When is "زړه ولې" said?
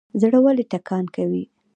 0.21-0.63